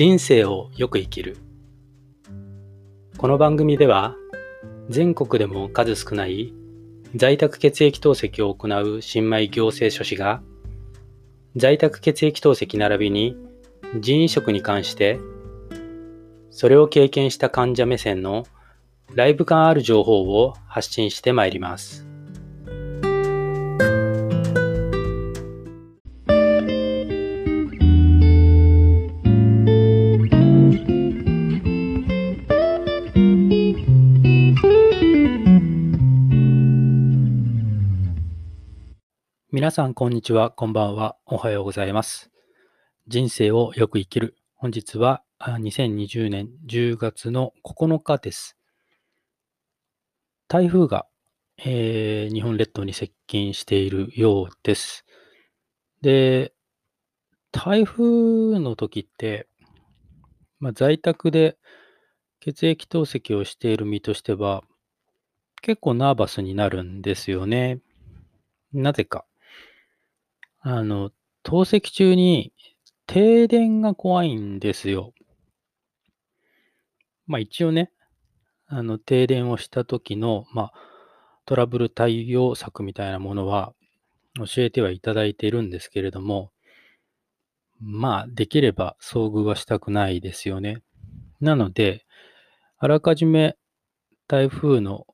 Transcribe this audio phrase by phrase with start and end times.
[0.00, 1.36] 人生をよく生きる
[3.18, 4.16] この番組では
[4.88, 6.54] 全国でも数少ない
[7.14, 10.40] 在宅血液透析を行う新米行政書士が
[11.54, 13.36] 在宅血液透析並びに
[14.00, 15.20] 人移植に関して
[16.50, 18.46] それを経験した患者目線の
[19.14, 22.09] ライブ感ある情報を発信してまいります。
[39.70, 40.50] 皆さん、こんにちは。
[40.50, 41.16] こんばんは。
[41.26, 42.32] おはようございます。
[43.06, 44.34] 人生をよく生きる。
[44.56, 48.56] 本日は2020年10月の9日です。
[50.48, 51.06] 台風が、
[51.56, 55.06] えー、日本列島に接近しているようです。
[56.02, 56.52] で、
[57.52, 59.46] 台風の時って、
[60.58, 61.56] まあ、在宅で
[62.40, 64.64] 血液透析をしている身としては、
[65.62, 67.78] 結構ナーバスになるんですよね。
[68.72, 69.26] なぜか。
[70.60, 71.10] あの、
[71.42, 72.52] 透析中に
[73.06, 75.14] 停電が怖いんですよ。
[77.26, 77.90] まあ一応ね、
[78.66, 80.72] あの、停電をした時の、まあ、
[81.46, 83.72] トラブル対応策みたいなものは
[84.36, 86.52] 教えてはいただいているんですけれども、
[87.80, 90.82] まあ、できれば遭遇はしたくないですよね。
[91.40, 92.04] なので、
[92.78, 93.56] あらかじめ
[94.28, 95.06] 台風の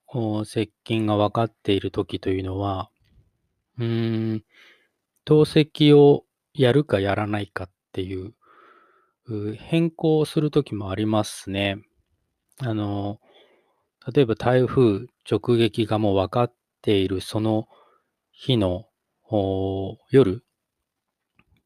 [0.44, 2.91] 接近が分かっている時というのは、
[3.78, 4.44] うーん、
[5.27, 6.24] 透析を
[6.55, 8.32] やるかやらないかっていう
[9.56, 11.78] 変更をするときもありますね。
[12.60, 13.18] あの、
[14.14, 17.66] 例えば台風直撃がもう分かっているその
[18.30, 18.86] 日の
[20.10, 20.44] 夜、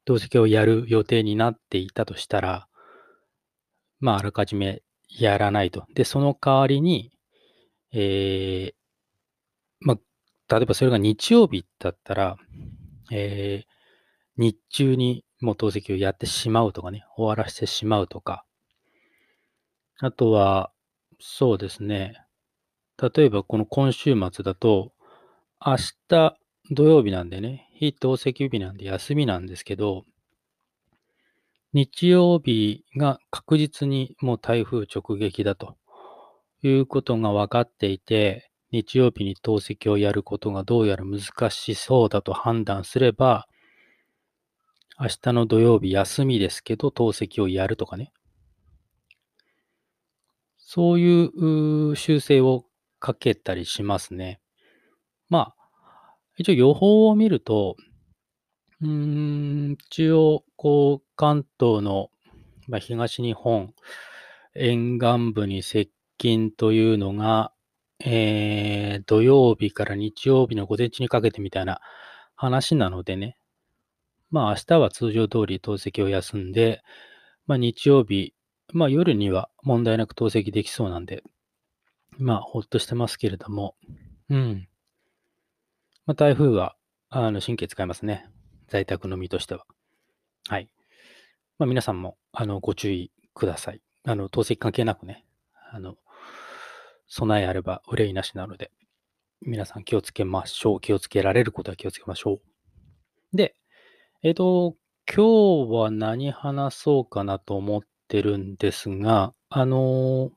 [0.06, 2.66] 透析をやる予定になっていたとしたら、
[3.98, 5.84] まあ、あらかじめやらないと。
[5.94, 7.12] で、その代わりに、
[7.92, 8.74] えー、
[9.80, 9.98] ま
[10.48, 12.38] あ、例えばそれが日曜日だったら、
[13.10, 13.66] えー、
[14.36, 18.44] 日中にもう透析をやってしまうとかね、終わらせてしまうとか、
[19.98, 20.72] あとは、
[21.18, 22.14] そうですね、
[23.00, 24.92] 例えばこの今週末だと、
[25.64, 25.76] 明
[26.08, 26.36] 日
[26.70, 30.04] 土曜日なんでね、非透析日なんで休みなんですけど、
[31.72, 35.76] 日曜日が確実にもう台風直撃だと
[36.62, 43.48] いうことが分かっていて、日曜日に透析をやることがどうやら難しそうだと判断すれば、
[44.98, 48.12] 明日の土曜日休みですけど、透析をやるとかね。
[50.58, 52.64] そういう修正を
[53.00, 54.40] かけたりしますね。
[55.28, 57.76] まあ、一応予報を見ると、
[58.82, 62.10] うーん、一応、こう、関東の、
[62.68, 63.74] まあ、東日本
[64.54, 67.52] 沿岸部に接近というのが、
[68.02, 71.80] えー、土曜日から日曜日の午前中にかけてみたいな
[72.34, 73.36] 話なのでね。
[74.30, 76.82] まあ明日は通常通り透析を休んで、
[77.46, 78.34] まあ日曜日、
[78.72, 81.22] まあ夜には問題なく透析できそうなんで、
[82.18, 83.74] まあほっとしてますけれども、
[84.28, 84.68] うん。
[86.06, 86.76] まあ台風は、
[87.10, 88.28] あの神経使いますね。
[88.68, 89.66] 在宅の身としては。
[90.48, 90.70] はい。
[91.58, 93.82] まあ皆さんも、あの、ご注意ください。
[94.04, 95.26] あの、透析関係なくね、
[95.72, 95.96] あの、
[97.10, 98.70] 備えあれば憂いなしなので、
[99.42, 100.80] 皆さん気をつけましょう。
[100.80, 102.40] 気をつけられることは気をつけましょ
[103.32, 103.36] う。
[103.36, 103.56] で、
[104.22, 104.76] えっ、ー、と、
[105.12, 110.30] 今日は何話そうかなと思ってるんですが、あのー、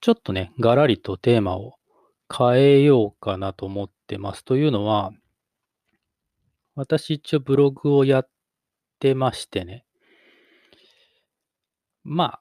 [0.00, 1.74] ちょっとね、がらりとテーマを
[2.34, 4.46] 変えようかなと思ってます。
[4.46, 5.12] というのは、
[6.74, 8.28] 私一応ブログをやっ
[8.98, 9.84] てましてね。
[12.02, 12.40] まあ、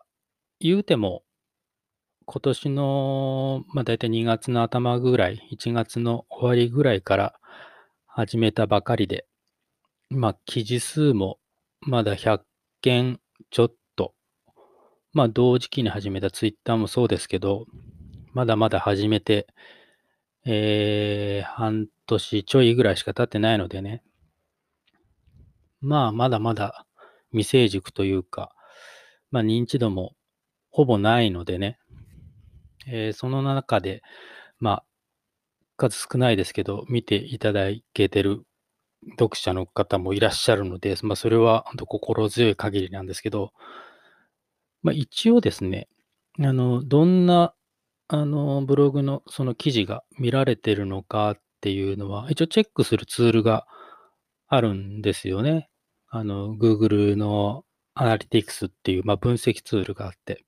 [0.62, 1.24] 言うても、
[2.34, 7.36] 今年の、まあ大体2月の頭ぐらい、1月の終わりぐらいから
[8.08, 9.26] 始めたばかりで、
[10.10, 11.40] まあ記事数も
[11.82, 12.40] まだ100
[12.80, 13.20] 件
[13.50, 14.14] ちょっと、
[15.12, 17.66] まあ同時期に始めたツイッターもそうですけど、
[18.32, 19.48] まだまだ始めて、
[20.46, 24.04] えー、半年ちょいぐらいしか経ってないのでね、
[25.82, 26.86] まあまだまだ
[27.32, 28.56] 未成熟というか、
[29.32, 30.14] まあ認知度も
[30.70, 31.78] ほぼないのでね、
[32.88, 34.02] えー、その中で、
[34.60, 34.86] まあ、
[35.78, 38.44] 数少ないですけど、見ていただけてる
[39.20, 43.52] 読者の方もいらっしゃるので、まあ、それは本当心強い限りなんですけど、
[44.84, 45.88] まあ、一応ですね、
[46.40, 47.54] あの、どんな、
[48.08, 53.66] あの、ブログのその記事が見られてるのかっていうのは、一応チェックするツールが
[54.48, 55.70] あるんですよね。
[56.10, 57.64] あの、Google の
[57.94, 60.46] アナリティクスっていう、まあ、分析ツールがあって、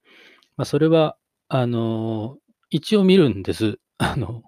[0.58, 1.18] まあ、それは、
[1.56, 2.40] あの、
[2.72, 3.78] 一応見るんです。
[4.00, 4.42] あの、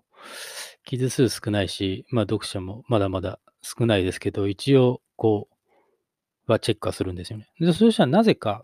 [0.86, 5.48] 記事数少ないし、まあ、読者もまだまだ少ないですけど、一応、こ
[6.48, 7.48] う、はチェックはするんですよね。
[7.60, 8.63] で、そしたらなぜか、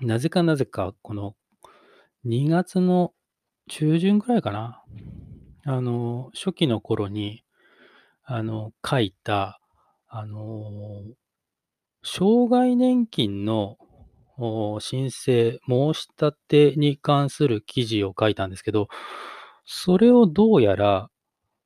[0.00, 1.36] なぜかなぜか、この
[2.24, 3.12] 2月の
[3.68, 4.82] 中旬ぐらいかな。
[5.66, 7.44] あの、初期の頃に、
[8.24, 9.60] あの、書いた、
[10.08, 11.04] あの、
[12.02, 13.76] 障害年金の
[14.80, 18.88] 申請、申し立てに関する記事を書いたんですけど、
[19.64, 21.10] それをどうやら、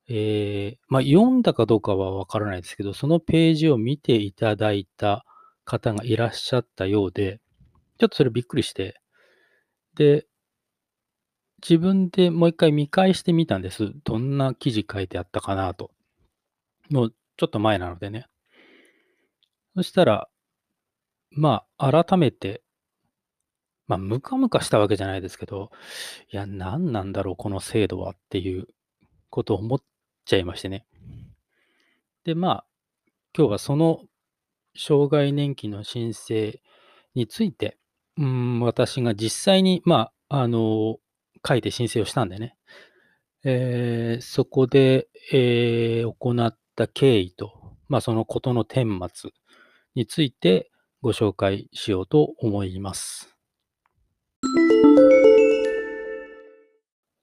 [0.07, 5.25] えー、まあ、読んだかどうかはわからないですけど、そのページを見ていただいた
[5.63, 7.39] 方がいらっしゃったようで、
[7.97, 8.99] ちょっとそれびっくりして、
[9.95, 10.27] で、
[11.67, 13.91] 自分でもう一回見返してみたんです。
[14.03, 15.89] どんな記事書いてあったかなと。
[16.91, 18.27] もうちょっと前なのでね。
[19.75, 20.29] そしたら、
[21.31, 22.61] まあ、改めて、
[23.87, 25.71] まあ、ムカムカしたわけじゃないですけど、
[26.31, 28.67] いや、何なんだろう、この制度はっていう
[29.29, 29.81] ことを思っ
[30.25, 30.85] ちゃいましてね。
[32.23, 32.65] で、まあ、
[33.37, 34.01] 今日はその
[34.75, 36.61] 障害年金の申請
[37.13, 37.77] について、
[38.17, 40.97] うん、私が実際に、まあ、あの、
[41.47, 42.55] 書いて申請をしたんでね。
[43.43, 49.31] えー、そこで、えー、行った経緯と、まあ、そのことの顛末
[49.93, 50.71] について
[51.01, 53.34] ご紹介しようと思います。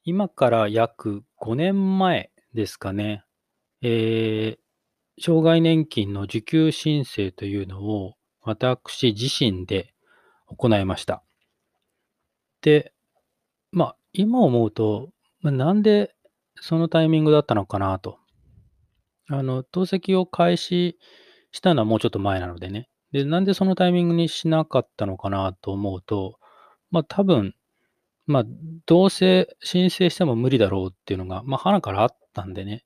[0.05, 3.25] 今から約5年前ですかね、
[3.83, 9.95] えー、障害年金の受給申請というのを私自身で
[10.47, 11.23] 行いました。
[12.63, 12.93] で、
[13.71, 16.15] まあ、今思うと、まあ、なんで
[16.61, 18.19] そのタイミングだったのかなと。
[19.29, 20.99] あの、透析を開始
[21.53, 22.89] したのはもうちょっと前なのでね。
[23.13, 26.39] で、なんでそのタイミングにしなかったのかなと思うと、
[26.93, 27.55] まあ多分、
[28.27, 28.45] まあ
[28.87, 32.85] どうせ申請しても無理だろうっていうのが、まあ花からあったんでね、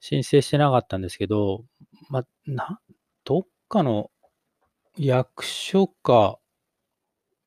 [0.00, 1.64] 申請してなかったんですけど、
[2.08, 2.80] まあ、な、
[3.24, 4.10] どっかの
[4.96, 6.38] 役所か、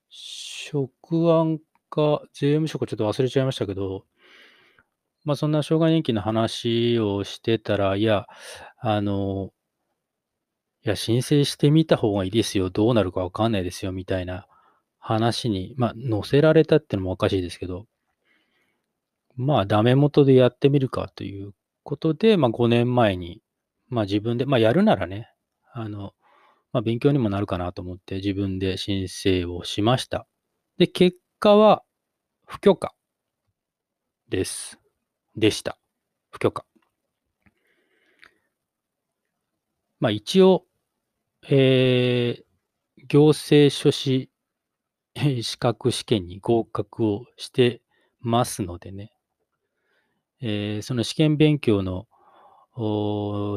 [0.10, 1.60] 職案
[1.90, 4.04] か、税務署かちょっと忘れちゃいましたけど、
[5.24, 8.28] まあそんな障害年金の話をしてたら、いや、
[8.80, 9.52] あの、
[10.84, 12.70] いや、申請してみた方がいいですよ。
[12.70, 13.94] どうなるかわかんないですよ。
[13.94, 14.49] みたいな
[15.00, 17.86] 話に、まあ、載せられたってのもおかしいですけど、
[19.36, 21.54] まあ、ダメ元でやってみるかという
[21.84, 23.42] ことで、まあ、5年前に、
[23.88, 25.30] まあ、自分で、まあ、やるならね、
[25.74, 26.14] あの、
[26.72, 30.28] まあ、勉強にもなるかなと思って自分で申請をしました。
[30.78, 31.84] で、結果は
[32.46, 32.94] 不許可
[34.30, 34.80] です。
[35.36, 35.80] でした。
[36.32, 36.66] 不許可。
[40.00, 40.66] まあ一応、
[41.50, 44.30] えー、行政書士
[45.44, 47.82] 資格試験に合格をして
[48.22, 49.12] ますのでね、
[50.42, 52.08] えー、その試験勉強の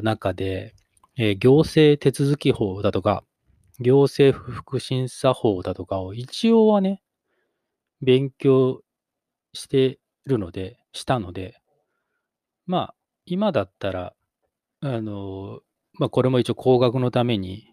[0.03, 0.75] 中で、
[1.17, 3.25] えー、行政手続き法だとか、
[3.79, 7.03] 行政不服審査法だとかを一応はね、
[8.01, 8.83] 勉強
[9.53, 11.57] してるので、したので、
[12.67, 12.95] まあ、
[13.25, 14.15] 今だったら、
[14.81, 15.61] あの、
[15.95, 17.72] まあ、これも一応高額のために、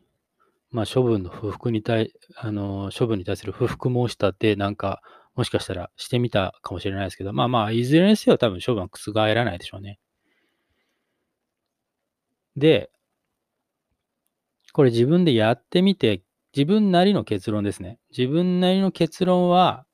[0.72, 5.02] まあ、処分の不服に対、あの、処分に対する不服申し立てなんか、
[5.36, 10.00] もしかしたらしてみたかもしれないですけど、まあまあ、いずれにせよ多分処分は覆らないでしょうね。
[12.56, 12.92] で、
[14.74, 16.24] これ自分でやってみて、
[16.56, 18.00] 自分なりの結論ですね。
[18.16, 19.86] 自分なりの結論は、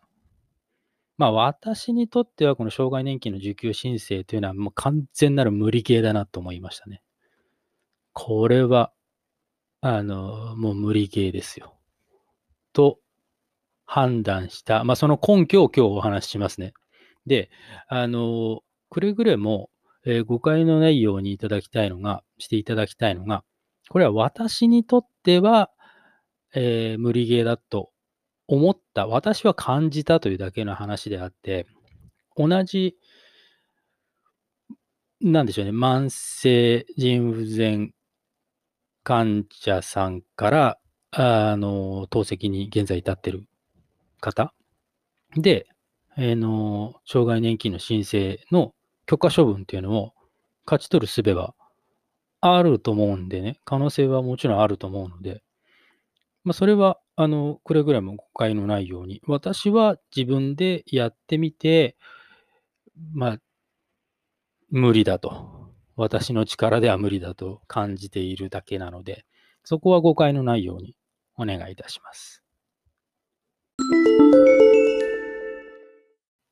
[1.17, 7.01] まあ私にとってはこの障害年金の受給申請というのはもう完全なる無理ゲーだなと思いましたね。
[8.13, 8.91] これは
[9.87, 11.77] あの、もう無理ゲーですよ。
[12.73, 12.97] と
[13.85, 16.73] 判断した、まあ、その根拠を今日お話ししますね。
[17.27, 17.51] で、
[17.87, 19.69] あの、くれぐれも、
[20.03, 23.43] えー、誤解のないようにいただきたいのが、していただきたいのが、
[23.89, 25.69] これは私にとっては、
[26.55, 27.91] えー、無理ゲーだと
[28.47, 31.67] 思った、私は感じたというだけの話であって、
[32.35, 32.95] 同じ、
[35.21, 37.93] なんでしょうね、慢性腎不全
[39.05, 40.79] 患者さんから、
[41.11, 43.47] あの、透析に現在至ってる
[44.19, 44.51] 方。
[45.37, 45.67] で、
[46.17, 48.73] えー、の、障害年金の申請の
[49.05, 50.13] 許可処分っていうのを
[50.65, 51.53] 勝ち取る術は
[52.41, 55.43] あると思うんでね、可能性はもちろんあると思うので、
[56.43, 61.95] まあ、それは、あの、くれぐれも誤解のないように、私は自分でやってみて、
[63.13, 63.37] まあ、
[64.71, 65.54] 無理だと。
[65.95, 69.25] 私の力では無理だと感じているだけなので、
[69.63, 70.95] そこは誤解のないように
[71.37, 72.43] お願いいたします。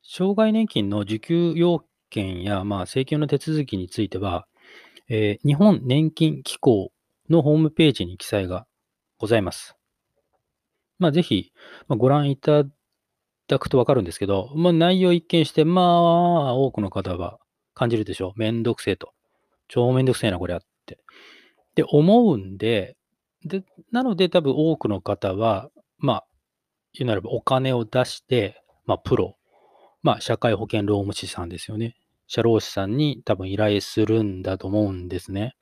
[0.03, 4.47] 障害年金の受給要件や、まあ、請求の手続きについては、
[5.09, 6.91] えー、日本年金機構
[7.29, 8.67] のホームページに記載が
[9.17, 9.75] ございます。
[10.99, 11.51] まあ、ぜひ、
[11.87, 12.63] まあ、ご覧いた
[13.47, 17.39] だくとわかるんですけど、まあ、内容一見して、まあ、多くの方は
[17.73, 18.39] 感じるでしょう。
[18.39, 19.12] めんどくせえと。
[19.73, 20.99] 超めんどくせえな、これあって。
[21.73, 22.95] で、思うんで、
[23.43, 26.25] で、なので多分多くの方は、まあ、
[26.93, 29.35] 言うならばお金を出して、まあ、プロ、
[30.03, 31.95] まあ、社会保険労務士さんですよね。
[32.27, 35.55] 社労士さんに多分依頼するんだと思うんですね。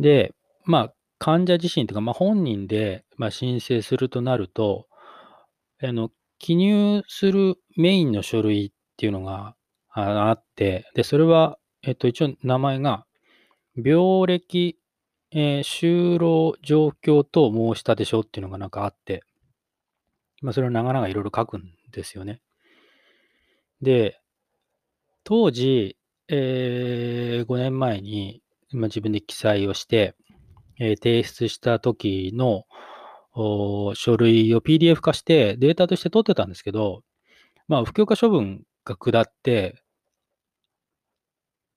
[0.00, 4.88] で、まあ、患者自身というか、まあ、本人で、まあ、申請するとなると、
[5.80, 9.54] あの、記入するメインの書類っていうのが
[9.92, 13.04] あって、で、それは、えっと、一応名前が、
[13.76, 14.78] 病歴、
[15.32, 19.22] えー、就労状況と申したでしょっていうのがなんかあって、
[20.40, 22.40] まあ、それを長々いろいろ書くんですよね。
[23.82, 24.20] で、
[25.24, 25.96] 当時、
[26.28, 30.14] えー、5年前に、まあ、自分で記載をして、
[30.78, 32.64] えー、提出した時の
[33.94, 37.02] 書類を PDF 化してデータとして取ってたんですけど、
[37.68, 39.83] まあ、不許可処分が下って、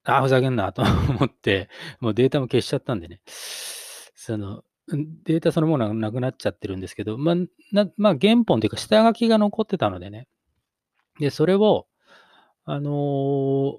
[0.08, 3.22] ああ、ふざけんなと思って、もうデータも消しちゃったんでね。
[3.28, 4.64] その、
[5.26, 7.36] データそのものがなくなっちゃってるんですけど、まあ、
[7.74, 10.28] なまあ、原本というか下書きが残ってたのでね。
[11.20, 11.88] で、それを、
[12.64, 13.78] あのー、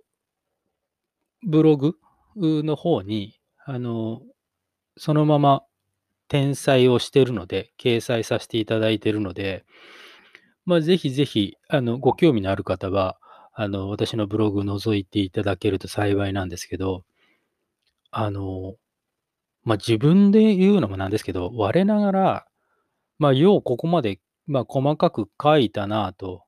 [1.47, 1.95] ブログ
[2.37, 4.21] の方に、あのー、
[4.99, 5.63] そのまま
[6.29, 9.65] 転載をしてるので、掲載させていただいてるので、
[10.67, 13.19] まあ、ぜひぜひ、あの、ご興味のある方は、
[13.61, 17.05] あの、私のブログ覗いていただけると幸いなんですけど、
[18.13, 18.77] あの、
[19.65, 22.47] まあ、自分で言うのもなんですけど、我ながら、
[23.19, 26.45] まあ、ようここまで、まあ、細かく書いたなと、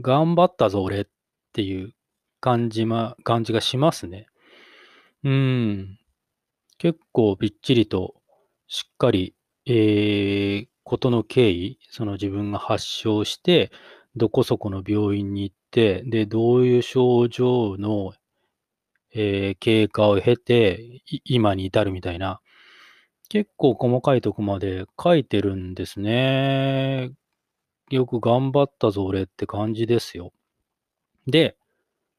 [0.00, 1.06] 頑張ったぞ、俺っ
[1.52, 1.94] ていう
[2.40, 4.26] 感じま、感じがしますね。
[5.22, 5.98] うん。
[6.76, 8.16] 結構びっちりと
[8.66, 13.70] しっかり、えー、ことの経緯、その自分が発症して、
[14.16, 18.14] どこそこの病院に行っ、で、どういう症状の、
[19.14, 22.40] えー、経過を経て、今に至るみたいな、
[23.28, 27.10] 結構細かいとこまで書いてるんですね。
[27.90, 30.32] よく頑張ったぞ、俺って感じですよ。
[31.26, 31.56] で、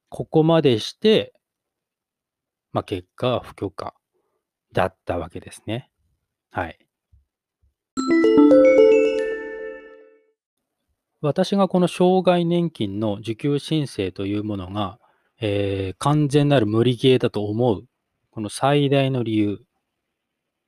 [0.10, 1.34] ここまでして、
[2.72, 3.96] まあ、結果は不許可
[4.72, 5.90] だったわけですね。
[6.52, 6.80] はい。
[11.22, 15.00] 私がこの障害年金の受給申請というものが、
[15.42, 17.84] えー、完全なる無理ゲーだと思う、
[18.32, 19.60] この最大の理由、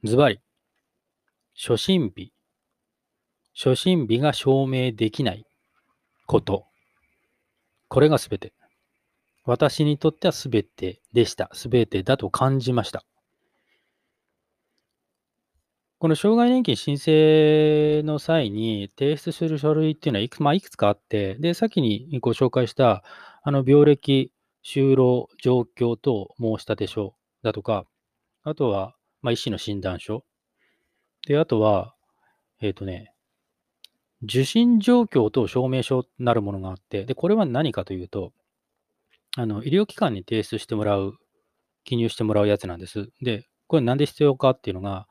[0.04, 0.40] ズバリ、
[1.56, 2.34] 初診日、
[3.56, 5.46] 初診日が証明できない
[6.26, 6.66] こと、
[7.88, 8.54] これがすべて。
[9.46, 11.50] 私にとってはすべてでした。
[11.54, 13.04] すべてだと感じました。
[16.02, 23.04] この障害年金申請の際に提出する書類っていうのはいく,、まあ、いくつかあって、で、先にご紹介した、
[23.44, 24.34] あの、病歴、
[24.66, 27.86] 就労状況等申立書だとか、
[28.42, 30.26] あとは、まあ、医師の診断書。
[31.28, 31.94] で、あとは、
[32.62, 33.14] えっ、ー、とね、
[34.24, 38.34] 受診状況等証明書なるものがあって、で、これは何かというと、
[39.38, 41.14] あの、医療機関に提出してもらう、
[41.84, 43.12] 記入してもらうやつなんです。
[43.22, 45.08] で、これなんで必要かっていうのが、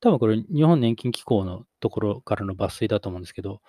[0.00, 3.60] 多分これ、日本年金機構のところからの抜粋だと思うんですけど、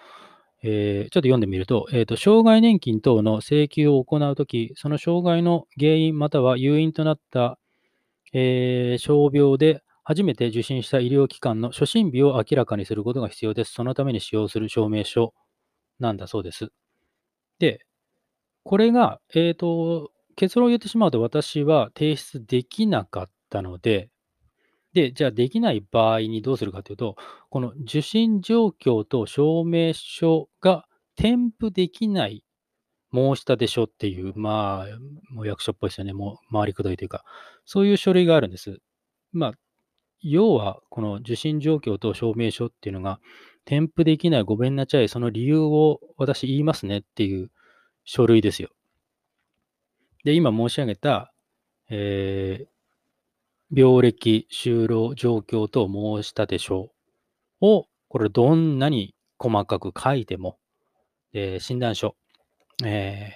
[0.62, 7.58] えー、ちょっと読んでみると、えーと、障害年金等の請求を行うとき、その障害の原因または誘因となった、
[8.34, 13.74] えー、傷病で初めて受診した医療機関の初診日を明らかにすることが必要です。
[13.74, 15.34] そのために使用する証明書
[16.00, 16.72] なんだそうです。
[17.60, 17.86] で、
[18.64, 24.10] これが、えーと、結論を言ってしまうと私は提出できなかったので、
[24.94, 27.16] で、じゃあできない場合にどうするかというと、
[27.50, 32.44] この受信状況と証明書が添付できない
[33.14, 36.14] 申し立て書っていう、まあ、もう役所っぽいですよね。
[36.14, 37.24] もう回りくどいというか、
[37.66, 38.80] そういう書類があるんです。
[39.32, 39.54] まあ、
[40.22, 43.20] 要は、この受信状況と証明書っていうのが
[43.66, 47.52] 添付できないごめんなちゃい、その理由を私言いますねっていう
[48.04, 48.70] 書類ですよ。
[50.24, 51.34] で、今申し上げた、
[51.90, 52.68] えー、
[53.72, 56.92] 病歴、就労状況と申したでしょ
[57.62, 57.66] う。
[57.66, 60.58] を、これどんなに細かく書いても、
[61.32, 62.16] で診断書、
[62.84, 63.32] え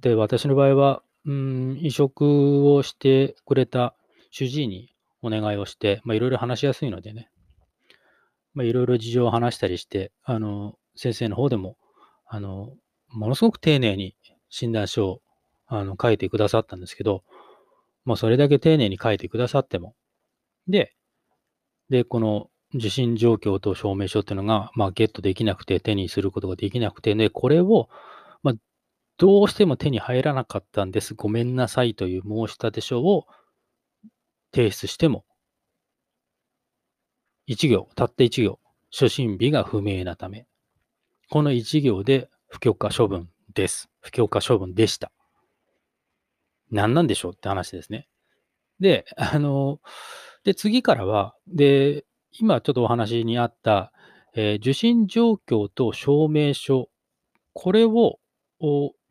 [0.00, 3.94] ー、で、私の場合は、うん、移植をしてくれた
[4.30, 7.30] 主治医にお願いをして、まあ、いろいろ話しやすいのでね、
[8.54, 11.76] まあ、いろいろ事情を話したりして、あの、先生の方でも、
[12.26, 12.72] あの、
[13.08, 14.16] ものすごく丁寧に
[14.48, 15.20] 診断書を
[15.66, 17.24] あの書いてくださったんですけど、
[18.08, 19.94] まあ、それだけ丁寧に書いてくださっても、
[20.68, 20.94] で、
[21.90, 27.88] で、この受診状況と証明書っていうのが、まあ、ゲットできなくて、手にすることができなくて、ね、これを、
[28.42, 28.54] まあ、
[29.18, 31.14] どうしても手に入らなかったんです。
[31.14, 33.26] ごめんなさいという申し立て書を
[34.52, 35.24] 提出しても、
[37.46, 38.60] 1行、たった1行、
[38.90, 40.46] 初診日が不明なため、
[41.30, 43.88] この1行で不許可処分です。
[44.00, 45.12] 不許可処分でした。
[46.70, 48.08] 何なんでしょうって話ですね。
[48.80, 49.80] で、 あの、
[50.44, 53.92] で、次からは、で、今ちょっとお話にあった、
[54.34, 56.88] えー、受診状況と証明書、
[57.52, 58.18] これを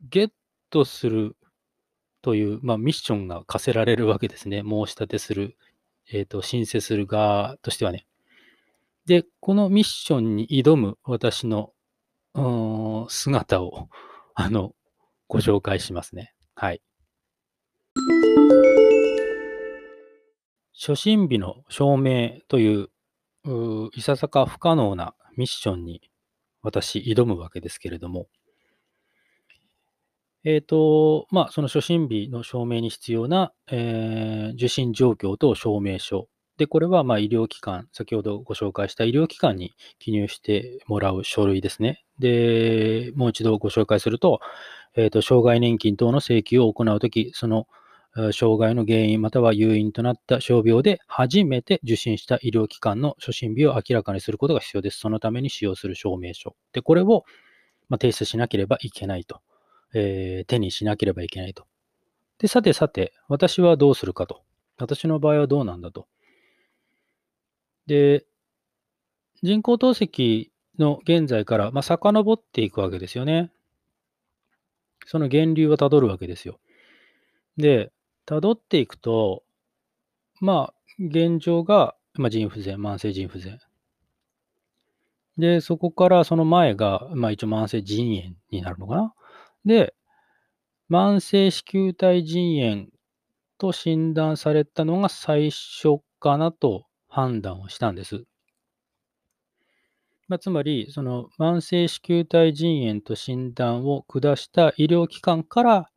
[0.10, 0.32] ゲッ
[0.70, 1.36] トする
[2.22, 4.62] という、まあ、ミッションが課せられるわけですね。
[4.62, 5.58] 申し立てする、
[6.12, 8.08] えっ、ー、と、申請する側としてはね。
[9.06, 11.74] で、このミッションに挑む私の
[12.34, 13.90] うん姿を、
[14.36, 14.74] あの、
[15.28, 16.34] ご紹介しますね。
[16.56, 16.82] はい。
[20.74, 22.90] 初診日の証明という
[23.94, 26.02] いささか不可能なミッションに
[26.62, 28.28] 私挑むわけですけれども、
[30.44, 36.30] えっ、ー、と、まあ、その初診日の証明に必要な、えー、受診状況と証明書。
[36.58, 42.06] で、これは、ま、医療機関、先ほどご紹介した医療機関に記入してもらう書類ですね。
[42.18, 44.40] で、もう一度ご紹介すると、
[44.96, 47.68] えっ、ー、と、障害年金等の請求を行うとき、その
[48.34, 55.00] 障害の原因または誘因となった傷病で初めて受診した医療機関の初診日を明らかにすることが必要です。
[55.00, 56.56] そのために使用する証明書。
[56.74, 57.26] で、これを、
[57.90, 59.42] ま提出しなければいけないと、
[59.94, 61.66] えー、手にしなければいけないと。
[62.40, 64.42] で、さてさて、私はどうするかと。
[64.78, 66.08] 私の場合はどうなんだと。
[67.86, 68.26] で、
[69.44, 73.52] 人工透析の現在から、まあ、遡っていくわけですよね。
[75.06, 76.60] その源流をたどるわけですよ。
[77.58, 77.91] で、
[78.28, 79.44] 辿っていくと、
[80.42, 83.60] まあ、現状が、まあ、腎不全、慢性腎不全。
[85.38, 89.13] で、そこからその前が、まあ一応慢性腎炎になるのかな。
[89.66, 89.94] で、
[90.90, 92.88] 慢性子宮体腎炎
[93.58, 98.24] と診断されたのが最初かなと判断をしたんです。
[100.28, 105.90] まあ、つまり、その慢性子宮体腎炎と診断を下した医療機関から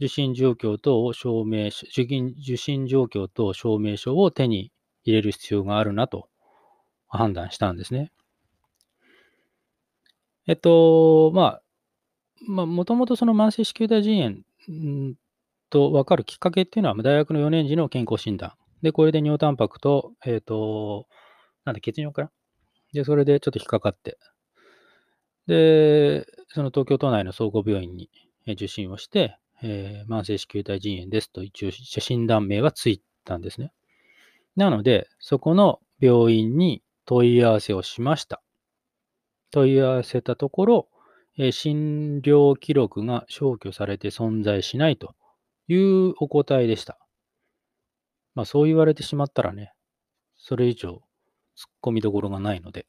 [0.00, 2.02] 受診状況等を証明し、受
[2.40, 4.72] 受診状況等証明書を手に
[5.04, 6.28] 入れる必要があるなと
[7.06, 8.10] 判断したんですね。
[10.46, 11.62] えっと、まあ、
[12.48, 15.14] まあ、もともとその慢性子宮体腎炎
[15.68, 18.54] と分かるきっかけっていうのは、大学の4年時の健康診断。
[18.82, 21.06] で、これで尿タンパクと、えっ、と、
[21.66, 22.30] なんだ、血尿かな
[22.94, 24.18] で、それでちょっと引っかかって、
[25.46, 28.08] で、その東京都内の総合病院に
[28.46, 33.72] 受診をして、えー、慢性子宮体腎炎ですと一応診断名はついたんですね。
[34.56, 38.42] なので、そこの病院に問い合わせをしました。
[39.50, 40.88] 問い合わせたところ、
[41.38, 45.14] えー、診療記録が消去されて存在しないと
[45.68, 46.98] いうお答えでした。
[48.34, 49.72] まあそう言われてしまったらね、
[50.36, 51.02] それ以上
[51.56, 52.86] 突っ込みどころがないので。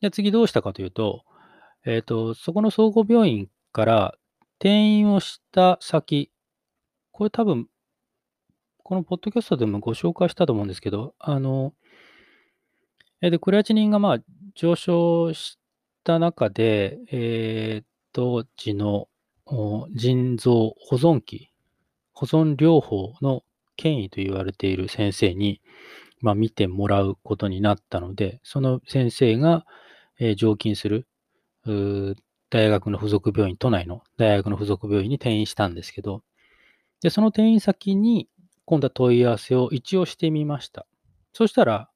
[0.00, 1.24] で次どうしたかというと、
[1.86, 4.14] えっ、ー、と、そこの総合病院から
[4.64, 6.30] 転院をした先、
[7.12, 7.66] これ多分、
[8.82, 11.74] このポッドキャストでもご紹介したと思うんですけど、あの、
[13.20, 14.18] えで、クレアチニンがまあ
[14.54, 15.58] 上昇し
[16.02, 19.08] た中で、えー、当時の
[19.94, 21.50] 腎臓保存期、
[22.14, 23.42] 保存療法の
[23.76, 25.60] 権威と言われている先生に、
[26.22, 29.66] まあ、見てもらうことになったので、その先生が、
[30.18, 31.06] えー、常勤する
[32.54, 36.22] 大学の附属病院、都内の大学の附属病院に転院したんですけど、
[37.02, 38.28] で、その転院先に
[38.64, 40.86] 今度は問い合わせを一応してみました。
[41.32, 41.90] そしたら、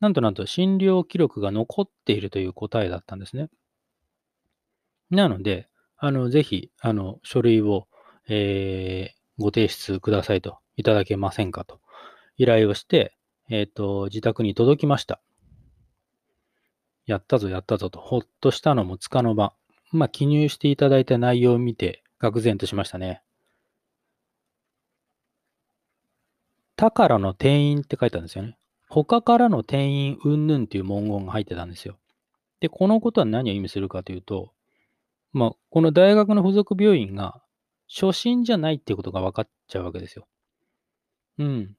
[0.00, 3.48] なんとなんと診療記録が残っているという答えだったんですね。
[5.10, 7.86] なので、あの、ぜひ、あの、書類を、
[8.28, 11.80] えー、ご提出くださいと、いただけませんかと、
[12.36, 13.16] 依頼をして、
[13.48, 15.22] えっ、ー、と、自宅に届きました。
[17.06, 19.54] やったぞ、やったぞと、ほっとしたのもつかの間。
[19.92, 23.22] まあ、記入していただいた内容を見て、愕然としましたね。
[26.76, 28.58] 他からの転院って書いてあるんですよね。
[28.88, 31.98] 他からの転院云々っていう文言が入ってたんですよ。
[32.60, 34.52] で、このことは何を意味するかというと、
[35.32, 37.42] まあ、この大学の付属病院が
[37.88, 40.26] 初診じゃないっていうことが分かっちゃうわけですよ。
[41.38, 41.76] うん。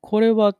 [0.00, 0.54] これは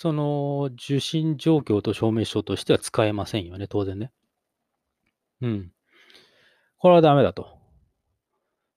[0.00, 4.12] その受信状況と証明書としては使えませんよね、当然ね。
[5.42, 5.72] うん。
[6.78, 7.48] これはダメだと。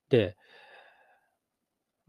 [0.09, 0.35] で、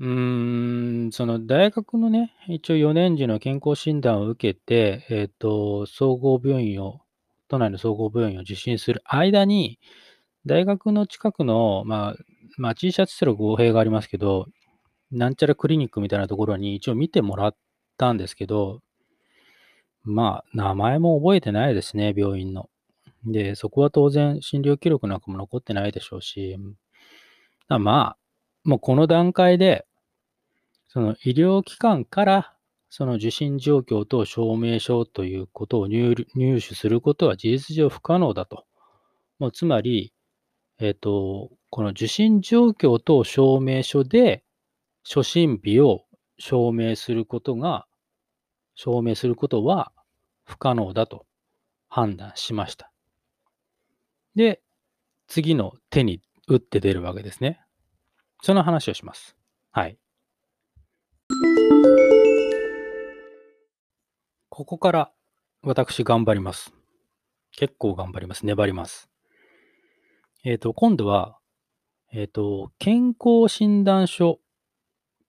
[0.01, 7.03] うーん、その大学のね、一応4年時の健康診断を受けて、えっ、と、総合病院を、
[7.49, 9.79] 都内の総合病院を受診する間に、
[10.47, 12.25] 大学の近くの、まあ、
[12.57, 14.47] まあ、T シャツしたら語弊がありますけど、
[15.11, 17.57] なんちゃらクリニックみたいなところに一応見てもらっ
[17.99, 18.81] たんですけど、
[20.05, 22.69] まあ、名前も覚えてないですね、病院の。
[23.25, 26.59] で、そこは当然診療記録なんかも残ってないでしょうし、
[27.69, 28.17] まあ、
[28.65, 29.87] もうこの段階で、
[30.89, 32.55] その医療機関から
[32.91, 38.67] その受診状況と証明書ということを入手することは事実上不可能だと。
[39.39, 40.13] もうつまり、
[40.79, 44.45] えっ、ー、と、この受診状況と証明書で
[45.09, 46.05] 初診日を
[46.39, 47.87] 証明することが、
[48.75, 49.93] 証明することは
[50.45, 51.27] 不可能だと
[51.89, 52.93] 判断しました。
[54.35, 54.63] で、
[55.27, 57.61] 次の手に打って出るわけですね。
[58.43, 59.37] その話をします。
[59.71, 59.99] はい。
[64.49, 65.13] ここから
[65.63, 66.75] 私頑張ります。
[67.53, 68.45] 結構頑張ります。
[68.45, 69.09] 粘ります。
[70.45, 71.39] えっ、ー、と、今度は、
[72.13, 74.41] えっ、ー、と、健康診断書。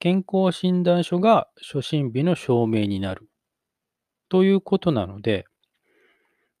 [0.00, 3.28] 健康診断書が初診日の証明になる。
[4.28, 5.46] ということなので、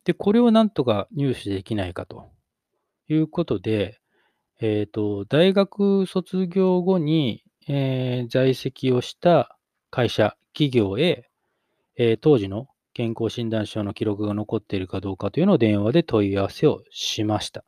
[0.04, 2.30] で、これをなんとか入手できないかと
[3.08, 4.00] いうことで、
[4.60, 9.58] えっ、ー、と、大学卒業後に、えー、在籍をした
[9.90, 11.28] 会社、企業へ、
[11.96, 17.64] えー、当時の健康診断書の記録が残っているかどうかというのを電話で問い合わせをしました。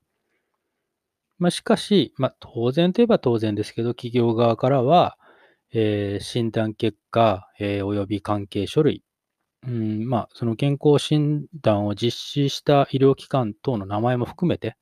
[1.39, 5.19] まあ、しかし、まあ、当然といえば当然ですけど、企業側からは、
[5.73, 9.03] えー、診断結果、えー、及び関係書類、
[9.67, 14.77] うんまあ、その健康診断を実施した医療機関等の名前も含めて、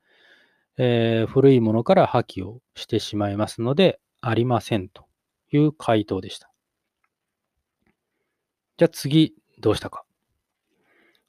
[0.76, 5.06] えー、古いものから破棄をしてしまいますので、ありませんと
[5.52, 6.50] いう回答でした。
[8.76, 10.04] じゃあ次、どうしたか。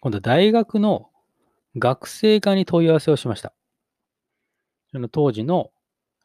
[0.02, 1.10] 今度は、大学の
[1.78, 3.54] 学生課に問い合わせをしました。
[4.91, 5.72] その当時の、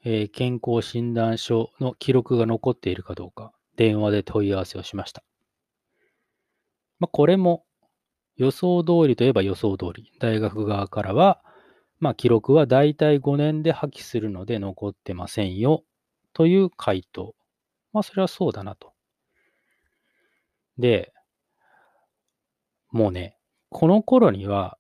[0.05, 5.23] えー、健康診断書の記録が残っているかどうか、電話で問い合わせをしました。
[7.01, 7.65] まあ、これも
[8.37, 10.13] 予想通りといえば予想通り。
[10.21, 11.43] 大学側からは、
[11.99, 15.83] まあ、記録はだいたい5年で破棄するので残ってませんよ
[16.33, 17.35] という回答。
[17.93, 18.93] まあ、それはそうだなと。
[20.79, 21.13] で、
[22.91, 23.37] もうね、
[23.69, 24.79] この頃には、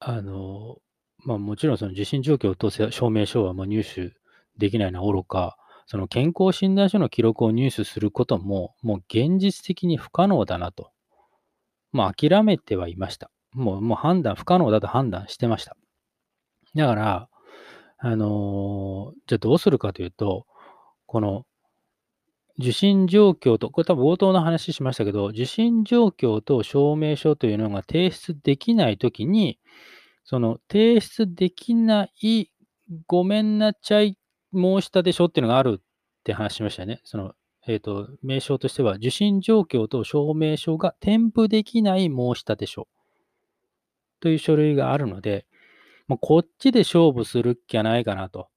[0.00, 0.76] あの、
[1.24, 4.12] まあもちろんその受診状況と証明書はもう入手
[4.58, 10.91] できないな愚か、その健康診断書の記録を入手することも、もう現実的に不可能だなと。
[11.92, 13.30] まあ諦めてはいました。
[13.52, 15.76] もうもう判断、不可能だと判断してました。
[16.74, 17.28] だから、
[17.98, 20.46] あのー、じゃあどうするかというと、
[21.06, 21.44] この
[22.58, 29.58] 受診状況と、これ多分冒頭の話しましたけど、受診状況と証明書というのが提出できないときに、
[30.24, 32.50] その提出できない
[33.06, 34.18] ごめんなちゃい
[34.54, 35.84] 申し立て書っていうのがあるっ
[36.24, 37.00] て話しましたよね。
[37.04, 37.32] その、
[37.66, 42.88] えっ、ー、と、名称としては、受診状況と証明書が添付できない申し立て書
[44.20, 45.46] という書類があるので、
[46.08, 48.48] もうこっちで勝負するっきゃないかなと。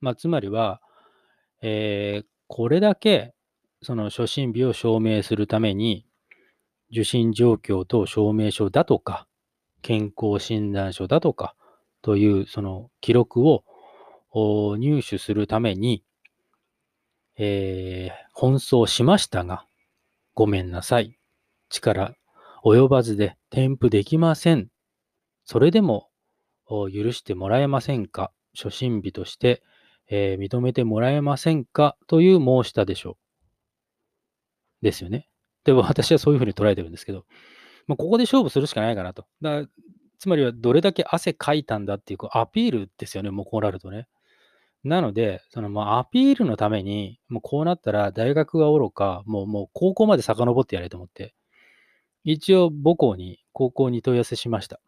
[0.00, 0.80] まあ、つまりは、
[1.60, 3.34] えー、これだけ、
[3.82, 6.06] その初診日を証明するために、
[6.90, 9.26] 受診状況と証明書だとか、
[9.82, 11.54] 健康診断書だとか、
[12.02, 13.64] というその記録を
[14.76, 16.04] 入手するために、
[17.36, 19.66] えー、奔走しましたが、
[20.34, 21.18] ごめんなさい。
[21.68, 22.14] 力
[22.64, 24.68] 及ばずで添付できません。
[25.44, 26.08] それでも
[26.68, 28.32] 許してもらえませんか？
[28.56, 29.62] 初診日として、
[30.08, 31.96] えー、認めてもらえませんか？
[32.06, 33.18] という申したでしょ
[34.82, 34.84] う。
[34.84, 35.28] ですよね。
[35.64, 37.24] でも私はそういうふうに捉えてるんですけど、
[37.86, 39.26] まあ、ここで勝負するしかないかなと。
[39.40, 39.64] だ
[40.18, 44.06] つまりはどれだけ汗かいたんだっていうアピールですよね、もうこうなるとね。
[44.84, 51.34] なので、そのまあアピールのために、もうこうなったら大学が愚か、もうもう高校まで遡ってやれと思って、
[52.24, 54.80] 一応母校に、高校に問い合わせしました。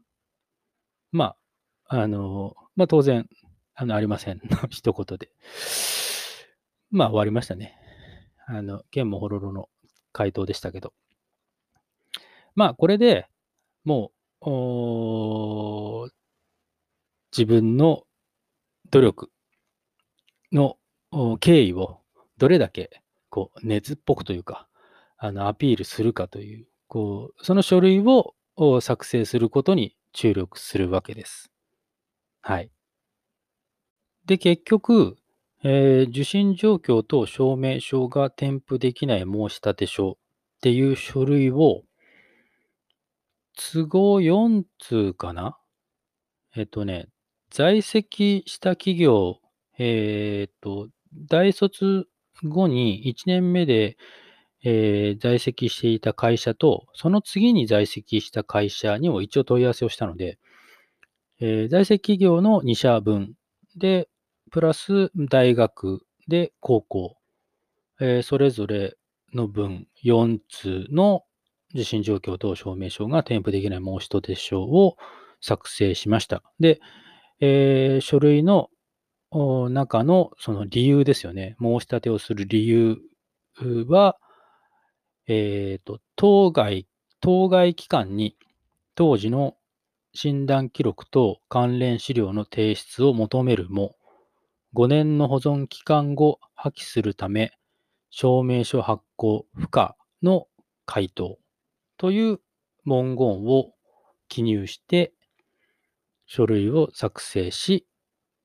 [1.12, 1.37] ま
[1.88, 3.28] あ、あの、まあ当然、
[3.74, 5.30] あの、ありませんの 一言で。
[6.90, 7.76] まあ終わりましたね。
[8.46, 9.68] あの、剣もほろろの
[10.12, 10.92] 回答でしたけど。
[12.54, 13.28] まあこれで
[13.85, 16.11] もう、
[17.37, 18.04] 自分の
[18.90, 19.30] 努力
[20.54, 20.78] の
[21.40, 22.00] 経緯を
[22.38, 24.68] どれだけこう熱っぽくというか、
[25.18, 28.34] あのアピールするかというこう、その書類を
[28.80, 31.50] 作成することに注力するわけです。
[32.40, 32.70] はい。
[34.26, 35.16] で、結局、
[35.62, 40.14] えー受信状況と証明書が添付できない申立書っ
[40.60, 41.82] ていう書類を、
[43.56, 45.56] 都合4通かな？
[46.54, 47.08] えっとね、
[47.50, 49.38] 在籍した企業、
[49.78, 50.88] えーっと、
[51.28, 52.06] 大卒
[52.44, 53.96] 後に1年目で、
[54.64, 60.38] えー在籍していた会社と、その次に在籍した会社にも一応問い合わせをしたので、
[61.40, 63.34] えー在籍企業の2社分
[63.76, 64.08] で、
[64.50, 67.16] プラス大学で高校、
[68.00, 68.96] えーそれぞれ
[69.34, 71.24] の分4通の
[71.74, 74.96] 受信状況等証明書が添付できない申し立て書を
[75.40, 76.42] 作成しました。
[76.60, 76.80] で、
[77.40, 78.70] えー書類の
[79.35, 81.57] 中のその理由ですよね。
[81.61, 82.99] 申し立てをする理由
[83.88, 84.16] は、
[85.27, 86.87] えっ、と、当該、
[87.20, 88.37] 当該機関に
[88.94, 89.57] 当時の
[90.12, 93.97] 診断記録と関連資料の提出を求めるも、
[94.75, 97.53] 5年の保存期間後破棄するため、
[98.11, 100.47] 証明書発行不可の
[100.87, 101.38] 回答
[101.97, 102.40] という
[102.85, 103.73] 文言を
[104.29, 105.12] 記入して、
[106.27, 107.87] 書類を作成し、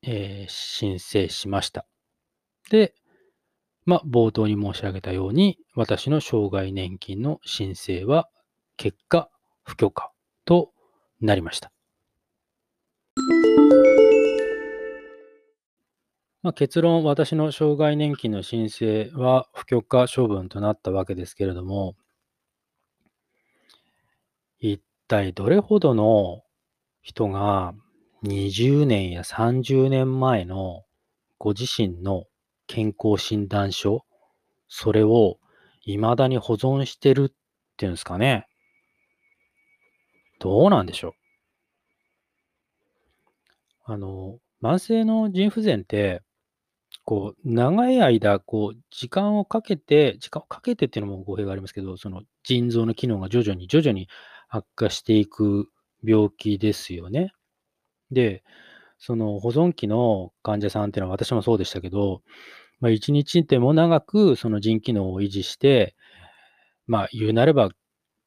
[0.02, 1.86] えー申請しました。
[2.70, 2.94] で、
[3.86, 8.30] まあ、冒頭に申し上げたように、私の障害年金の申請は
[8.78, 9.30] 結果
[9.64, 10.12] 不許可
[10.46, 10.72] と
[11.22, 11.72] なりました。
[16.42, 21.96] まあ、結論、私の障害年金の申請は不許可処分となったわけですけれども、
[24.60, 26.44] 一体どれほどの
[27.02, 27.74] 人が
[28.22, 30.84] 20年や30年前の
[31.38, 32.26] ご自身の
[32.68, 34.04] 健康診断書、
[34.68, 35.38] それを
[35.82, 37.36] 未だに保存してるっ
[37.78, 38.48] ていうんですかね。
[40.40, 41.14] どうなんでしょう。
[43.86, 46.22] あの、慢性の腎不全って、
[47.06, 54.10] こう、長い間、こう、時間をかけて、時間をかけてっていうのも語弊がありますけど、その腎臓の機能が徐々に徐々に
[54.50, 55.70] 悪化していく
[56.04, 57.34] 病気ですよね。
[58.12, 58.44] で、
[58.98, 62.22] その保存期の患者さんっていうのは私もそうでしたけど、
[62.80, 65.96] まあ、一日でも長くその腎機能を維持して、
[66.88, 67.70] まあ、言うなれば、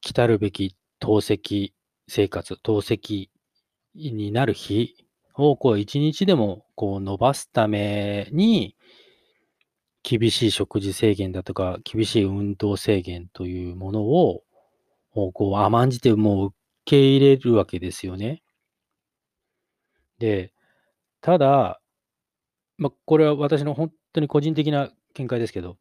[0.00, 1.70] 来たるべき透析
[2.08, 3.28] 生活、透析
[3.94, 4.96] になる日
[5.34, 8.76] をこう一日でもこう伸ばすために、
[10.02, 14.42] 厳しい食事制限だとか、厳しい運動制限というものを、
[15.12, 18.42] こう甘んじてもう受け入れるわけですよね。
[20.22, 20.52] で、
[21.20, 21.80] ただ、
[22.78, 25.78] まあ、これは私の本当に個人的な見解ですけど、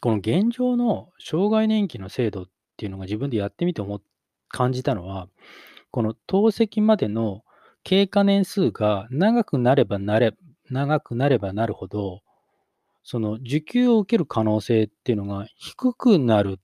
[0.00, 2.46] この現状の障害年金の制度っ
[2.78, 4.00] ていうのが自分でやってみて思
[4.48, 5.28] 感じたのは、
[5.90, 7.42] この透析までの
[7.84, 10.32] 経過年数が長くなればなれ
[10.70, 12.22] 長くなればなるほど、
[13.02, 16.62] その受給を受ける可能性っていうのが低くなるっ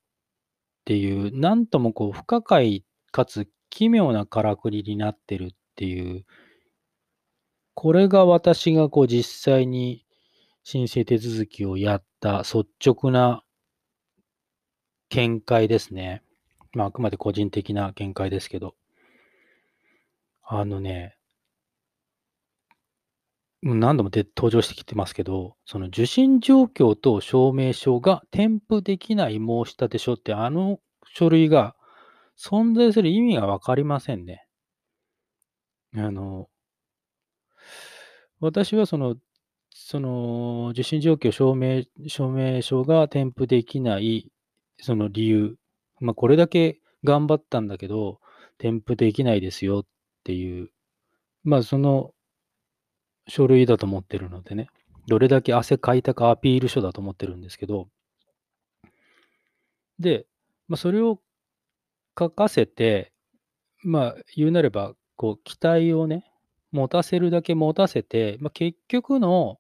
[0.86, 6.24] ていう、なんともこう不可解かつ奇妙なからくりになってるっていう、
[7.80, 10.04] これが私がこう実際に
[10.64, 13.44] 申請手続きをやった率直な
[15.10, 16.24] 見解ですね。
[16.72, 18.74] まあ、あくまで個人的な見解ですけど。
[20.42, 21.18] あのね、
[23.62, 30.80] 何度も登場してきてますけど、その受信状況と証明書が添付できない申し立て書って、あの
[31.14, 31.76] 書類が
[32.36, 34.48] 存在する意味がわかりませんね。
[35.94, 36.48] あの、
[38.40, 39.16] 私はその、
[39.70, 44.30] その受信状況証明証明書が添付できない
[44.80, 45.56] その理由、
[46.00, 48.20] まあ、これだけ頑張ったんだけど、
[48.58, 49.86] 添付できないですよっ
[50.24, 50.70] ていう、
[51.44, 52.12] まあ、その
[53.28, 54.68] 書類だと思ってるのでね、
[55.06, 57.88] どれだけ汗かいたかアピール書だと思ってるんですけど、
[59.98, 60.26] で、
[60.68, 61.20] まあ、それを
[62.18, 63.12] 書かせて、
[63.82, 66.27] まあ、言うなれば、こう、期待をね、
[66.72, 69.58] 持たせるだけ持たせて、まあ、結局の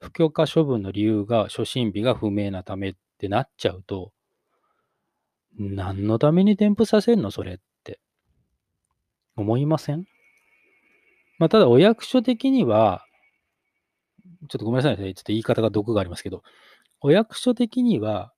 [0.00, 4.12] 不許可処分の理由が初診日が不明なためってなっちゃうと、
[5.58, 7.30] 何のために添付させんの？
[7.30, 8.00] それって。
[9.36, 10.04] 思いません？
[11.38, 13.04] まあ、ただ、お役所的には、
[14.48, 15.14] ちょっとごめんなさいね。
[15.14, 16.42] ちょっと言い方が毒がありますけど、
[17.00, 18.32] お役所的には、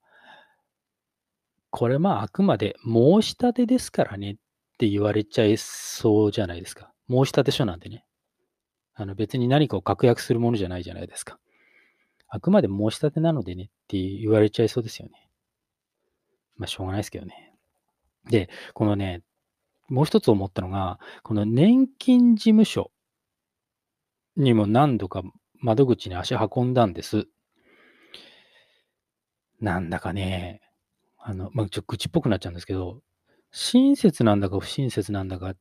[1.70, 4.34] これまああくまで申し立てですからねっ
[4.78, 6.93] て言われちゃいそうじゃないですか。
[7.08, 8.04] 申し立て書なんてね。
[8.94, 11.38] あの別に何かを確約するものじゃないじゃないですか。
[12.28, 15.30] あくまで申し立てなのでねって言われちゃいそうですよね。
[16.56, 17.54] まあしょうがないですけどね。
[18.30, 19.22] で、このね、
[19.88, 22.90] もう一つ思ったのが、この年金事務所
[24.36, 25.22] にも何度か
[25.60, 27.26] 窓口に足運んだんです。
[29.60, 30.60] なんだかね、
[31.18, 33.00] あの、まあ、ちょっと、愚痴っぽくなっちゃうんですけど、
[33.50, 35.54] 親切なんだか不親切なんだか、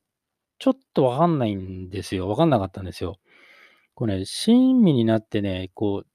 [0.58, 2.28] ちょっとわかんないんですよ。
[2.28, 3.16] わかんなかったんですよ。
[3.94, 6.08] これね、親身になってね、こう、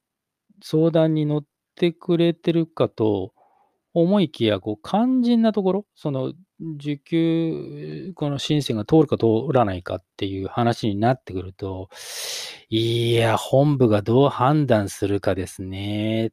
[0.62, 1.44] 相談に乗っ
[1.76, 3.32] てくれてるかと
[3.94, 6.32] 思いきや、こう、肝心なところ、その、
[6.78, 11.88] 受給、この申請が通るか通らないかっていう話になってくると、
[12.70, 16.30] いや、本部がどう判断するかですねっ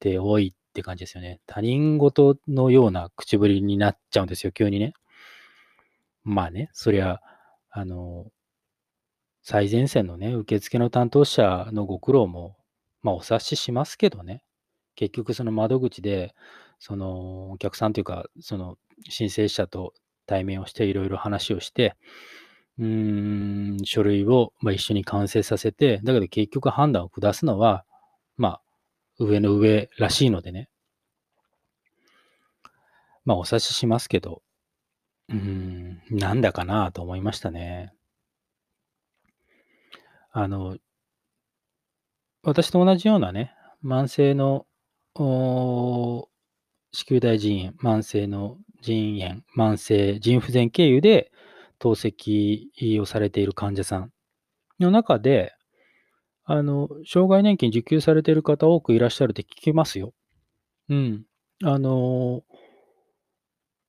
[0.00, 1.40] て多いって感じですよね。
[1.46, 4.94] 他人事のような口ぶりになっちゃうんですよ、急にね。
[6.28, 7.22] まあね、そりゃ、
[7.70, 8.26] あの、
[9.42, 12.58] 最前線のね、受付の担当者のご苦労も、
[13.00, 14.42] まあ、お察ししますけどね。
[14.94, 16.34] 結局その窓口で、
[16.80, 18.76] そのお客さんというか、その
[19.08, 19.94] 申請者と
[20.26, 21.96] 対面をしていろいろ話をして、
[22.78, 27.86] うん、書類をまあ一緒に完成させて、だけど結局判断を下すのは、
[28.36, 28.62] まあ、
[29.18, 30.68] 上の上らしいのでね。
[33.24, 34.42] まあ、お察ししますけど、
[35.30, 37.92] うん、なんだかなと思いましたね。
[40.32, 40.78] あの、
[42.42, 43.52] 私と同じようなね、
[43.84, 44.66] 慢性の
[45.14, 46.28] 子
[47.10, 51.30] 宮大腎炎、慢性の腎炎、慢性腎不全経由で
[51.78, 54.12] 透析をされている患者さん
[54.78, 55.52] の中で、
[56.44, 60.14] あの、障害年金受給されている方多くいらっしゃるって聞きますよ。
[60.88, 61.24] うん。
[61.62, 62.42] あの、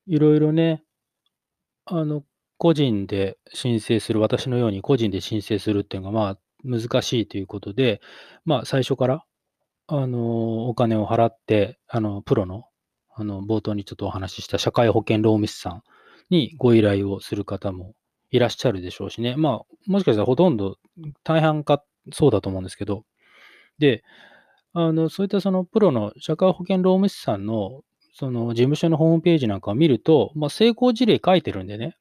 [0.08, 0.84] いろいろね、
[1.92, 2.24] あの、
[2.58, 8.02] 個人で申請する、私のように個人で申請するっていうのが、まあ、難しいということで、
[8.46, 9.24] まあ、最初から
[9.92, 12.66] あの、お金を払って、あの、プロの、
[13.16, 15.84] あの、冒頭にちょっとお話しした社会保険労務士さん
[16.30, 17.96] にご依頼をする方も
[18.30, 19.36] いらっしゃるでしょうしね。
[19.36, 20.78] まあ、もしかしたらほとんど、
[21.24, 23.04] 大半か、そうだと思うんですけど、
[23.80, 24.04] で、
[24.74, 27.82] あの、そういったそのプロの社会保険労務士さんの、
[28.14, 31.96] その事務所のホームページなんかを見ると、まあ、成功事例書いてるんでね、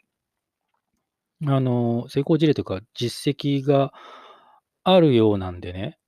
[1.46, 3.92] あの、成功事例というか実績が
[4.82, 5.98] あるようなんでね、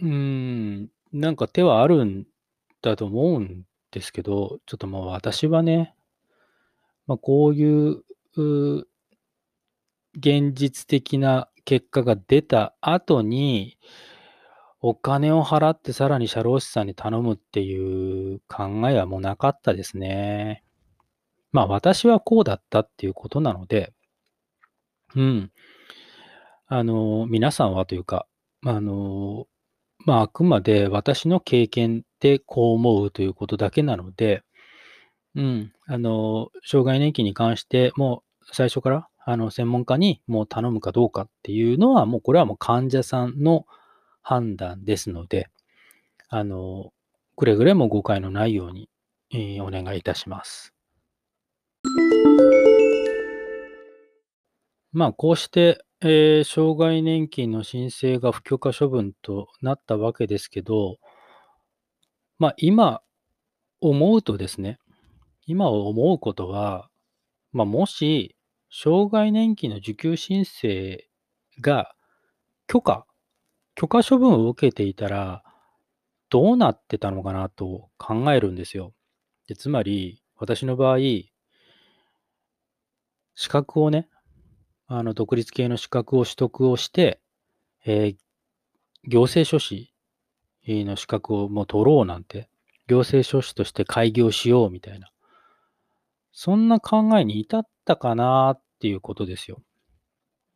[0.00, 2.24] うーん、なんか手はあるん
[2.80, 5.94] だと思うんですけど、ちょっともう私はね、
[7.06, 8.04] まあ、こうい、う
[10.16, 13.78] 現実的な結果が出た後に、
[14.82, 20.64] お金を払ってさらに社労士さんに頼むっていう考えはもうなかったですね。
[21.52, 23.92] まあ、私はこうだったっていうことなので
[25.14, 25.50] うん。
[26.66, 28.26] あの、皆さんはというか、
[28.64, 29.46] あの
[30.04, 34.42] まあ、あくまで私の経験でこう思うということだけなので、
[35.34, 43.66] うん、あの、障害年金に関して、もう最初から、あの、専門家にもう頼むかどうかっていうのは、もうこれはもう患者さんの
[44.22, 45.48] 判断ですので、
[46.28, 46.92] あの、
[47.36, 48.88] くれぐれも誤解のないように、
[49.32, 50.72] えー、お願いいたします。
[54.92, 60.98] まあ、こうして、えー、障害年金の申請が不許可処分となったわけですけど、
[62.38, 63.02] まあ、今
[63.80, 64.78] 思うとですね、
[65.46, 66.88] 今思うことは、
[67.52, 68.36] まあ、もし、
[68.70, 71.08] 障害年金の受給申請
[71.60, 71.94] が
[72.66, 73.06] 許可、
[73.82, 75.42] 許可処分を受けていたら、
[76.30, 78.94] どうなってたのかなと考えるんですよ。
[79.48, 80.98] でつまり、私の場合、
[83.34, 84.08] 資格をね、
[84.86, 87.20] あの、独立系の資格を取得をして、
[87.84, 88.16] えー、
[89.08, 89.92] 行政書士
[90.64, 92.48] の資格をもう取ろうなんて、
[92.86, 95.10] 行政書士として開業しようみたいな、
[96.30, 99.60] そんな考えに至ったかなっていうことですよ。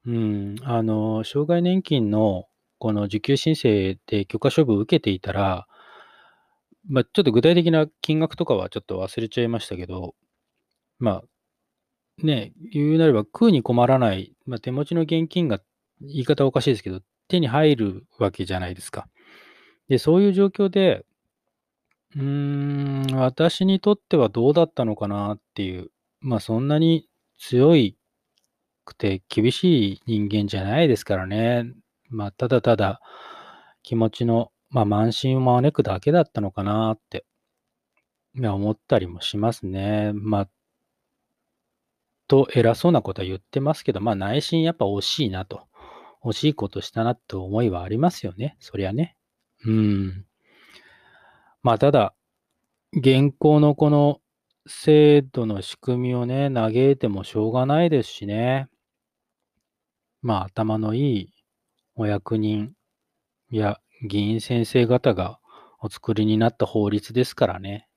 [0.06, 2.46] うん、あの、障害年金の
[2.86, 5.66] この受給申請で許可処分を受けていたら、
[6.88, 10.14] まあ、ちょっと具体的な金額とかはちょっと忘れちゃいましたけど、
[11.00, 11.22] ま
[12.22, 15.60] あ、ね、言うなれば食うに困らない、まあ、手持ちの現金が、
[16.00, 19.08] 言い方おかしいですけど、手に入るわけじゃないですか。
[19.88, 21.04] で、そういう状況で、
[22.14, 27.74] うーん、私にとってはどうだったのかなっていう、まあそんなに強
[28.84, 31.72] くて厳しい人間じゃないですからね。
[32.08, 33.00] まあただただ
[33.82, 37.24] 気持ちの、まあ慢心を招くだけだったのかなって、
[38.34, 40.12] まあ思ったりもしますね。
[40.14, 40.48] まあ
[42.28, 45.66] と偉そうなことは言ってますけど、まあ内心やっぱ惜しいなと。
[46.24, 48.56] 惜しいことしたなって思いはありますよね。
[48.58, 49.16] そりゃね。
[49.64, 50.26] うん。
[51.62, 52.14] まあただ、
[52.92, 54.20] 現行のこの
[54.66, 58.68] 制度の仕組みをね、嘆いてもしょうがないですしね。
[60.22, 61.35] まあ、頭のいい
[61.96, 62.74] お役人
[63.50, 65.40] や議員先生方が
[65.80, 67.88] お作りになった法律ですからね。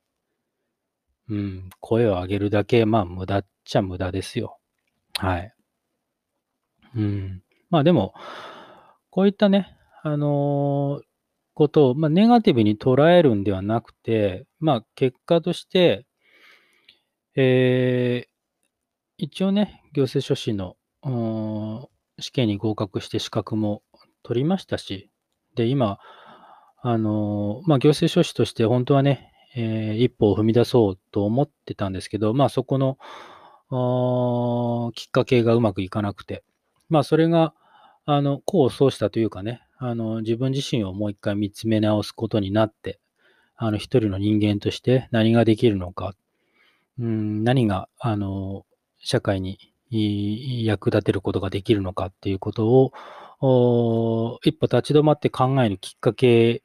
[1.29, 4.57] うん、声を上げるだけ、まあ、無駄っちゃ無駄ですよ。
[5.17, 5.53] はい。
[6.95, 7.43] うん。
[7.69, 8.15] まあでも、
[9.11, 11.09] こういったね、あのー
[11.59, 16.05] ことを、まあ、ネガティブに捉えるんではなくて、まあ、結果として、
[17.35, 18.29] えー、
[19.17, 20.77] 一応ね、行政書士の
[22.17, 23.83] 試験に合格して資格も
[24.24, 25.09] 取りましたし、
[25.55, 25.99] で、今、
[26.82, 32.97] あのまあ、行政書士として本当はね、えー、一歩を踏み出そうと思ってたんですけど、まあ、そこの
[34.93, 36.43] きっかけがうまくいかなくて、
[36.89, 37.53] まあ、それが、
[38.05, 42.99] あの、功を奏したというかね、あの、自分自身をもう一回見つめ直すことになって、
[43.55, 46.15] あの、一人の人間として何ができるのか、
[46.97, 48.65] うん、何が、あの、
[48.97, 49.57] 社会に
[49.91, 52.91] 役立てることができるのかっていうことを、
[53.41, 56.61] 一歩立ち止まって考えるきっかけ、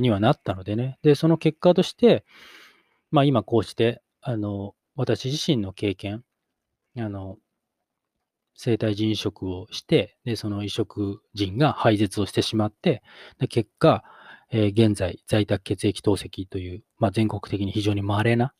[0.00, 0.98] にはなったのでね。
[1.02, 2.24] で、その結果として、
[3.10, 6.24] まあ今こうして、あの、私自身の経験、
[6.96, 7.36] あの、
[8.54, 13.02] 生体腎移植をして、で、その移植腎が廃絶をしてしまって、
[13.38, 14.04] で結果、
[14.50, 18.54] えー、現在、在宅血液透析という、まあ、全国的に非常に稀な、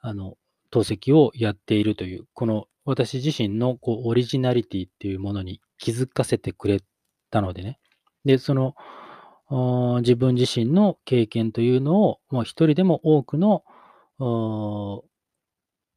[0.00, 0.36] あの、
[0.70, 6.80] 透析をやっているという、この私自身のこうオリジナリティっていうものに気づかせてくれ
[7.30, 7.80] たのでね。
[8.24, 8.74] で、その、
[10.00, 13.64] 自分自身の経験というのを、もう一人でも多くの、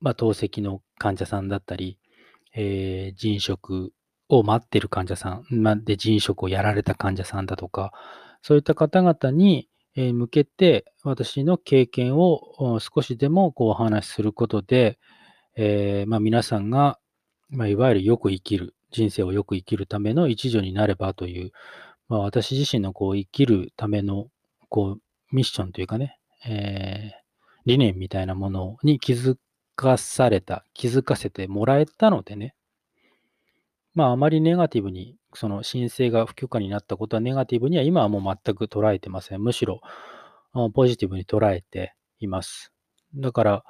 [0.02, 2.00] まあ、透析の患者さんだったり、
[2.56, 3.94] えー、腎食
[4.28, 7.94] を待ってる患者さん、まで腎食をやられた患者さんだとか、
[8.42, 14.98] そういった方々に向けて私の経験を少しでもこうお話しすることで、
[15.56, 17.00] えー、まあ、皆さんが、
[17.50, 21.52] まあ、いわゆるよく生きる、人生をよく生きるための一助になればという、
[22.08, 24.28] まあ、私自身のこう生きるための
[24.70, 25.02] こう
[25.36, 26.18] ミッションというかね、
[26.48, 27.26] えー、
[27.66, 29.38] 理念みたいなものに気づ
[29.76, 32.56] かされた、気づかせてもらえたのでね、
[33.94, 39.42] まあ、あまりネガティブに、その申請が不許可になったことはネガティブには今はもう全く捉えてません。
[39.42, 39.82] むしろ、
[40.74, 42.72] ポジティブに捉えています。
[43.16, 43.64] だから、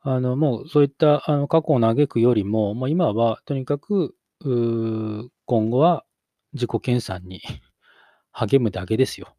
[0.00, 4.14] あの、もうそういったあの過去を嘆くよりも、もう今はとにかく、
[4.44, 6.04] 今後は
[6.52, 7.40] 自己研鑽に
[8.32, 9.34] 励むだけですよ。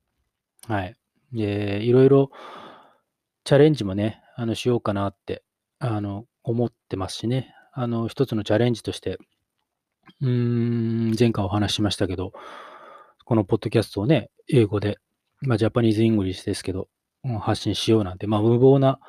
[0.67, 0.95] はい。
[1.31, 2.31] で、いろいろ
[3.43, 5.43] チャレンジもね、あの、しようかなって
[5.85, 7.53] あの、思ってますしね。
[7.73, 9.17] あの、一つのチャレンジとして、
[10.21, 12.31] うーん、前回お話ししましたけど、
[13.25, 14.97] このポッドキャストをね、英語で、
[15.41, 16.87] まあ、 Japanese English ですけど、
[17.41, 18.99] 発信しようなんて、まあ、無謀な、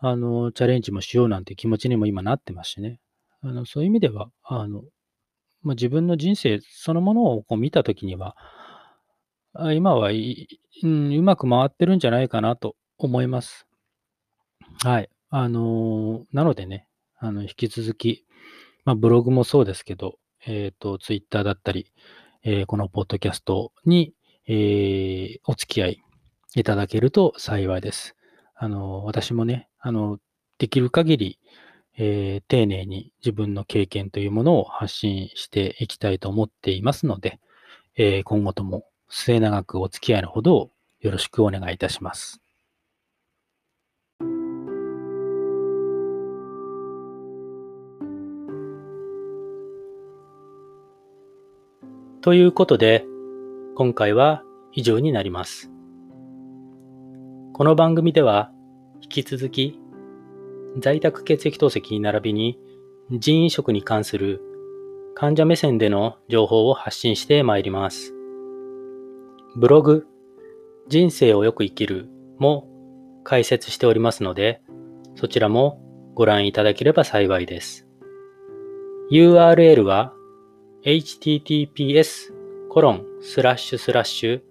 [0.00, 2.98] あの、チャレンジもしようなんて気持ちにも今なってますしね。
[3.42, 4.82] あの、そういう意味では、あの、
[5.62, 8.36] まあ、自分の人生そのものをこう見たときには、
[9.74, 10.12] 今は、う
[10.86, 13.66] ん、うまく回ってるんじゃないかなと思います。
[14.84, 15.10] はい。
[15.28, 16.86] あの、なのでね、
[17.18, 18.24] あの、引き続き、
[18.84, 21.92] まあ、ブログもそうですけど、えっ、ー、と、ツイッターだったり、
[22.42, 24.14] えー、このポッドキャストに、
[24.46, 26.02] え、お付き合い
[26.56, 28.16] いただけると幸いです。
[28.54, 30.18] あの、私もね、あの、
[30.58, 31.38] できる限り、
[31.96, 37.40] えー、丁寧に自分の経験というものを発信していきたいと思っていますので、
[37.96, 40.70] えー、今後とも末永くお付き合いのほど
[41.00, 42.40] よろしくお願いいたします。
[52.22, 53.06] ということで、
[53.74, 55.70] 今回は以上になります。
[57.54, 58.52] この番組では、
[59.00, 59.79] 引き続き、
[60.78, 62.58] 在宅血液透析並びに
[63.10, 64.40] 人移植に関する
[65.14, 68.14] 患者目線での情報を発信してまいります。
[69.56, 70.06] ブログ、
[70.88, 72.08] 人生をよく生きる
[72.38, 72.68] も
[73.24, 74.62] 解説しておりますので、
[75.16, 75.80] そちらも
[76.14, 77.86] ご覧いただければ幸いです。
[79.10, 80.14] URL は
[80.84, 82.32] https
[82.68, 84.42] コロンスラッシュスラッシュ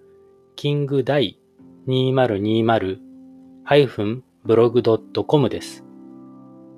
[0.56, 1.40] キングダイ
[1.88, 2.98] 2020
[3.64, 5.89] ハイフンブログドットコムです。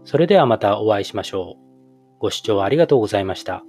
[0.03, 2.19] それではまたお会いしましょう。
[2.19, 3.63] ご視聴ありがとうございました。